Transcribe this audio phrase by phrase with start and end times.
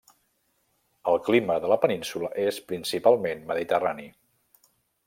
[1.11, 4.13] El clima de la península és principalment mediterrani.